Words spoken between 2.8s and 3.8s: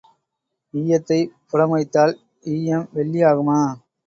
வெள்ளி ஆகுமா?